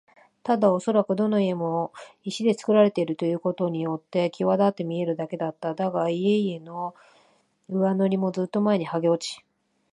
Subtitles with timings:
[0.41, 1.93] ただおそらくどの家も
[2.23, 5.75] 石でつくられているということによってきわだって見えるだけだった。
[5.75, 6.95] だが、家々の
[7.69, 9.45] 上塗りもずっと前にはげ落ち、